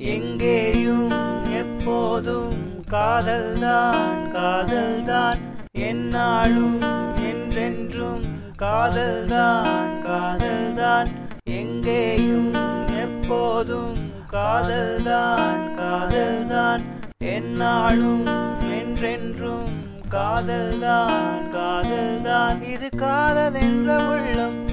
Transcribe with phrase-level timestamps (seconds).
[0.00, 1.10] எங்கேயும்
[1.52, 5.38] எப்போதும் காதல்தான் காதல்தான்.
[5.72, 6.80] என்னாலும்
[7.16, 8.22] என்றென்றும்
[8.58, 11.08] காதல்தான் காதல்தான்.
[11.44, 12.54] எங்கேயும்
[12.88, 13.96] எப்போதும்
[14.32, 16.84] காதல்தான் காதல்தான்.
[17.18, 18.26] என்னாலும்
[18.70, 19.72] என்றென்றும்
[20.10, 22.62] காதல்தான் காதல்தான்.
[22.62, 24.66] இது காதல் என்ற உள்ளம்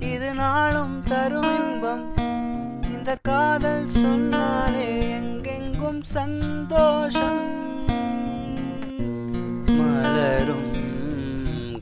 [0.00, 2.09] இது நாளும் தரும் இன்பம்.
[3.10, 7.40] இந்த காதல் சொன்னாலே எங்கெங்கும் சந்தோஷம்.
[9.66, 10.72] மலரும்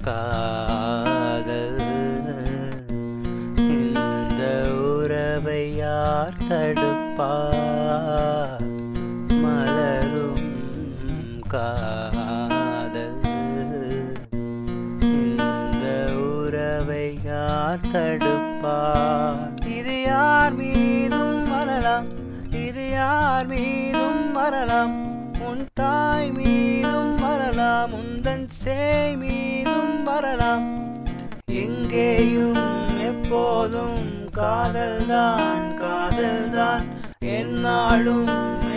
[0.01, 1.81] காதல்.
[3.57, 8.65] இந்த உறவை யார் தடுப்பார்?
[9.29, 10.53] மலரும்
[11.49, 11.88] கா
[21.89, 22.09] வரலாம்.
[22.67, 24.95] இது யார் மீதும் வரலாம்.
[25.41, 27.91] உன் தாய் மீதும் வரலாம்.
[27.93, 30.67] உந்தன் சேய் மீதும் வரலாம்.
[31.53, 32.59] எங்கேயும்
[32.99, 36.85] எப்போதும் காதல்தான் காதல்தான்.
[37.19, 38.29] என்னாலும்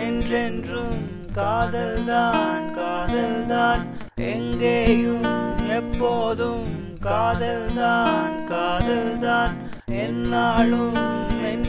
[0.06, 0.98] என்றென்றும்
[1.34, 3.84] காதல்தான் காதல்தான்.
[4.14, 5.28] எங்கேயும்
[5.68, 6.66] எப்போதும்
[7.00, 9.54] காதல்தான் காதல்தான்.
[9.86, 11.21] என்னாலும்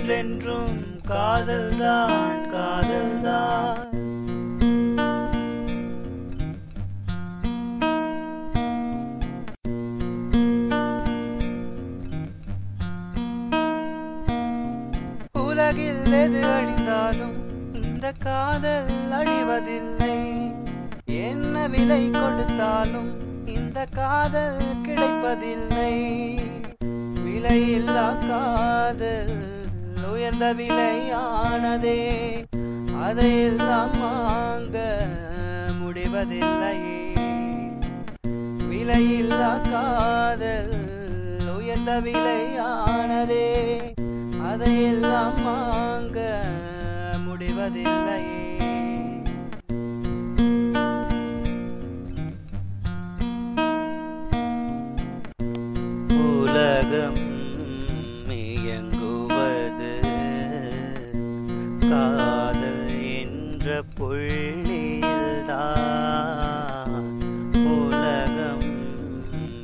[0.05, 3.91] என்றென்றும் காதல்தான் காதல்தான்.
[15.43, 17.37] உலகில் எது அழிந்தாலும்
[17.83, 20.19] இந்த காதல் அழிவதில்லை.
[21.27, 23.11] என்ன விலை கொடுத்தாலும்
[23.57, 25.95] இந்த காதல் கிடைப்பதில்லை.
[27.25, 29.52] விலையில்லா காதல்
[30.23, 32.11] உயர்ந்த விலையானதே.
[33.04, 35.08] அதையெல்லாம் வாங்க
[35.84, 37.16] முடிவதில்லையே.
[38.72, 40.73] விலையில்லா காதல்
[41.58, 43.52] உயர்ந்த விலையானதே.
[44.52, 46.42] அதையெல்லாம் வாங்க
[47.28, 48.42] முடிவதில்லையே.
[63.99, 65.81] புள்ளியில்தான்
[67.65, 68.65] உலகம்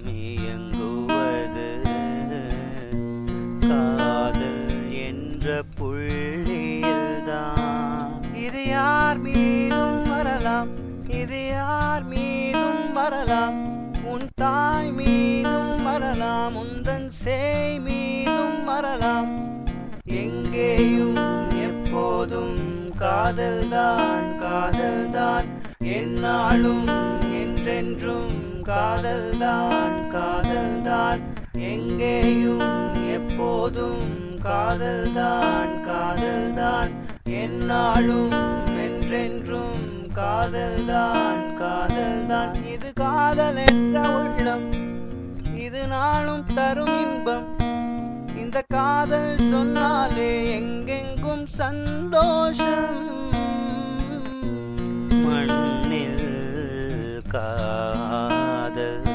[0.05, 1.81] இயங்குவது.
[3.67, 10.69] காதல் என்ற புள்ளியில்தான் இது யார் மீதும் வரலாம்.
[11.09, 13.93] இது யார் மீதும் வரலாம்.
[14.03, 16.55] உன் தாய் மீதும் வரலாம்.
[16.55, 19.47] உந்தன் சேய் மீதும் வரலாம்.
[20.03, 22.68] எங்கேயும் எப்போதும்
[22.99, 25.45] காதல்தான் காதல்தான்.
[25.77, 26.87] என்னாலும்
[27.31, 31.19] என்றென்றும் காதல்தான் காதல்தான்.
[31.57, 36.91] எங்கேயும் எப்போதும் காதல்தான் காதல்தான்.
[37.29, 38.31] என்னாலும்
[38.83, 42.65] என்றென்றும் காதல்தான் காதல்தான்.
[42.65, 44.69] இது காதல் என்ற உள்ளம்.
[45.55, 47.57] இது நாளும் தரும் இன்பம்.
[48.37, 50.48] இந்த காதல் சொன்னாலே
[51.59, 52.97] சந்தோஷம்
[55.23, 56.29] மண்ணில்
[57.33, 59.09] காதல்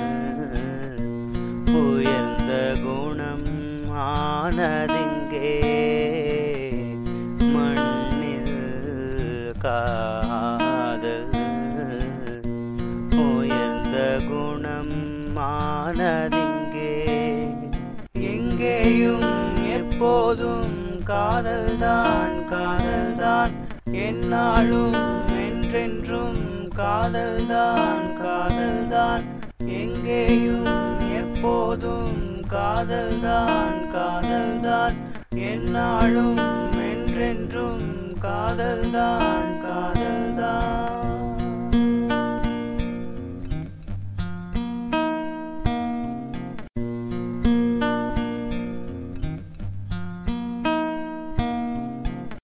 [1.83, 2.53] உயர்ந்த
[2.85, 3.49] குணம்
[4.07, 5.55] ஆனதிங்கே
[7.55, 8.55] மண்ணில்
[9.65, 11.33] காதல்
[13.25, 13.97] உயர்ந்த
[14.31, 14.95] குணம்
[15.49, 16.93] ஆனதிங்கே
[18.31, 19.29] எங்கேயும்
[19.75, 20.64] எப்போதும்
[21.07, 23.53] காதல்தான் காதல்தான்.
[23.93, 24.95] என்னாலும்
[25.29, 29.25] என்றென்றும் காதல்தான் காதல்தான்.
[29.65, 34.97] எங்கேயும் எப்போதும் காதல்தான் காதல்தான்.
[35.35, 36.37] என்னாலும்
[36.75, 41.04] என்றென்றும் காதல்தான் காதல்தான்.